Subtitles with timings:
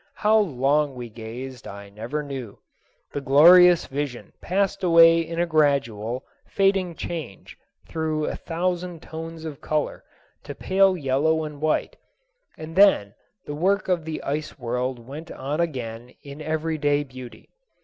[0.15, 2.57] How long we gazed I never knew.
[3.13, 7.55] The glorious vision passed away in a gradual, fading change
[7.87, 10.03] through a thousand tones of color
[10.41, 11.97] to pale yellow and white,
[12.57, 13.13] and then
[13.45, 17.49] the work of the ice world went on again in everyday beauty.